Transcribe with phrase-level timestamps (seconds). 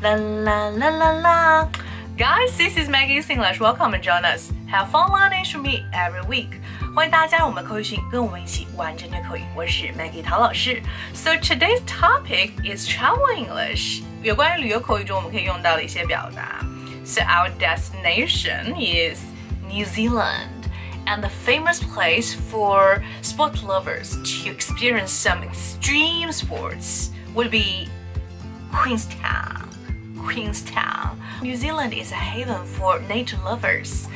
[0.00, 1.68] La la la la la.
[2.16, 3.58] Guys, this is Maggie's English.
[3.58, 4.52] Welcome and join us.
[4.68, 6.60] Have fun learning with me every week.
[6.94, 9.42] 欢迎大家加入我们口语群，跟我们一起玩正确口语。
[9.56, 10.80] 我是 Maggie 陶老师。
[11.12, 14.02] So today's topic is travel English.
[14.22, 16.64] 有关于旅游口语中我们可以用到的一些表达。
[17.04, 19.20] So our destination is
[19.68, 20.68] New Zealand
[21.06, 27.88] and the famous place for sport lovers to experience some extreme sports would be
[28.72, 29.67] Queenstown.
[30.26, 31.18] Queenstown.
[31.42, 34.08] New Zealand is a haven for nature lovers.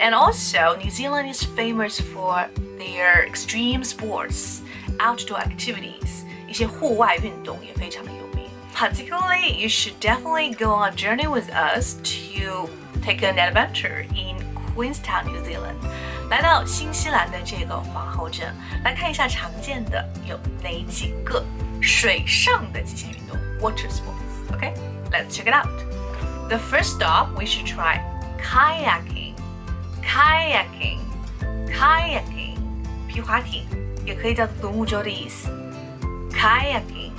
[0.00, 4.62] And also, New Zealand is famous for their extreme sports,
[4.98, 6.24] outdoor activities.
[8.74, 12.68] Particularly, you should definitely go on a journey with us to
[13.02, 14.36] take an adventure in
[14.74, 15.76] Queenstown, New Zealand.
[16.30, 21.44] 来到新西兰的这个皇后镇，来看一下常见的有哪几个
[21.80, 24.35] 水上的极限运动 （water sports）。
[24.52, 24.74] Okay,
[25.10, 25.68] let's check it out.
[26.48, 28.00] The first stop, we should try
[28.38, 29.34] kayaking.
[30.02, 31.00] Kayaking,
[31.68, 32.58] kayaking，
[33.08, 33.64] 皮划艇，
[34.04, 35.48] 也可以叫做独木舟的意思。
[36.30, 37.12] Kayaking.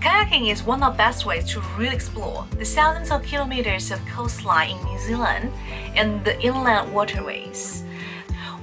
[0.00, 4.00] Kayaking is one of the best ways to really explore the thousands of kilometers of
[4.06, 5.50] coastline in New Zealand
[5.94, 7.82] and the inland waterways.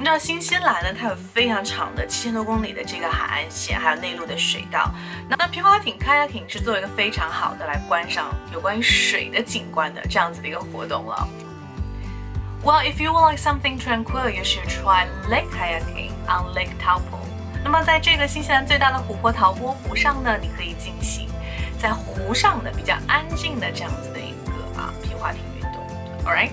[0.03, 4.91] 你知道新西兰呢，它有非常长的七千多公里的这个海岸线，还有内陆的水道。
[5.29, 11.29] 那那皮划艇 （kayaking） 是作为一个非常好的来观赏有关于水的景观的这样子的一个活动了。
[12.65, 17.21] Well, if you would like something tranquil, you should try lake kayaking on Lake Taupo.
[17.63, 21.29] 那么在这个新西兰最大的湖泊陶波湖上呢，你可以进行
[21.79, 25.81] 在湖上的比较安静的这样子的一个啊皮划艇运动。
[26.25, 26.51] All right,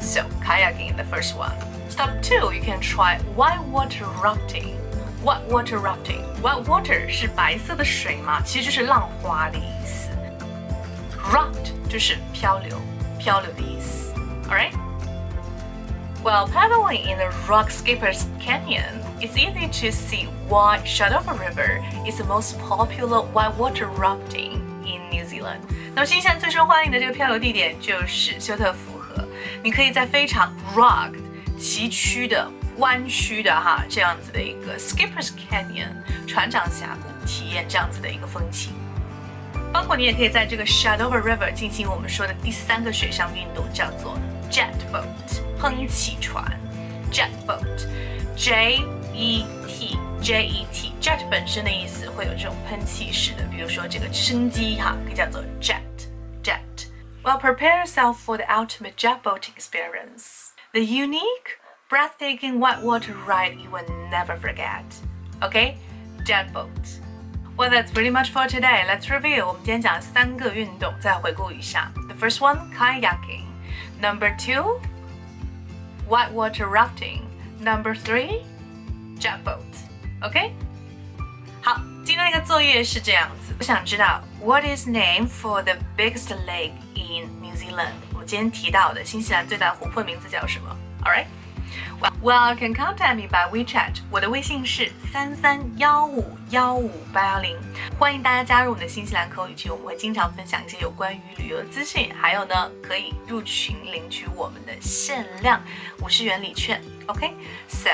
[0.00, 1.54] so kayaking in the first one.
[1.88, 4.76] Step 2, you can try white water rafting.
[5.22, 6.22] White water rafting.
[6.40, 10.10] White water 是白色的水嘛，其实就是浪花的意思。
[11.32, 12.78] Raft 就是漂流，
[13.18, 14.12] 漂流的意思。
[14.48, 14.72] Alright?
[16.22, 22.18] While paddling in the Rock Skippers Canyon, it's easy to see why Shotover River is
[22.18, 25.60] the most popular whitewater rafting in New Zealand.
[25.94, 29.24] 那么新西兰最受欢迎的这个漂流地点就是休特福河，
[29.62, 31.12] 你可以在非常 rock
[31.58, 35.92] 崎岖的、弯曲的哈这样子的一个 Skipper's Canyon
[36.26, 38.72] 船长峡谷体验这样子的一个风情。
[39.72, 44.18] 包括你也可以在这个 Shadow River 进行我们说的第三个水上运动，叫做
[44.50, 45.04] jet boat
[45.60, 46.42] 喷气船
[47.12, 48.80] jet boat，J
[49.14, 55.82] E T J E T jet 本身的意思会有这种喷气式的，比如说这个直升机哈，可以叫做 jet
[56.42, 56.60] jet。
[57.22, 60.52] Well, prepare yourself for the ultimate jet boat experience.
[60.73, 61.59] The unique,
[61.89, 64.83] breathtaking whitewater ride you will never forget.
[65.41, 65.77] Okay,
[66.25, 66.69] jet boat.
[67.55, 68.83] Well, that's pretty much for today.
[68.87, 69.45] Let's review.
[69.45, 71.91] 我们今天讲三个运动，再回顾一下。
[72.07, 73.45] The first one, kayaking.
[74.01, 74.81] Number two,
[76.09, 77.21] whitewater rafting.
[77.59, 78.41] Number three,
[79.19, 79.61] jet boat.
[80.23, 80.51] OK？
[81.61, 83.53] 好，今天的一个作业是这样子。
[83.59, 87.93] 我想知道 What is name for the biggest lake in New Zealand？
[88.27, 90.75] 今天提到的新西兰最大的湖泊名字叫什么？
[91.03, 91.25] All right.
[92.21, 94.01] Well, you can contact me by WeChat.
[94.11, 97.57] 我的微信是三三幺五幺五八幺零。
[97.97, 105.61] 欢迎大家加入我们的新西兰口语群，我们会经常分享一些有关于旅游的资讯，还有呢，可以入群领取我们的限量
[106.01, 106.81] 五十元礼券。
[107.07, 107.33] Okay,
[107.67, 107.89] so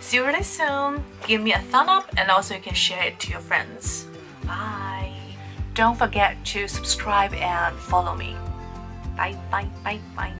[0.00, 1.00] see you really soon.
[1.26, 4.04] Give me a thumb up, and also you can share it to your friends.
[4.46, 5.10] Bye.
[5.74, 8.36] Don't forget to subscribe and follow me.
[9.19, 10.38] Bye, bye, bye, bye.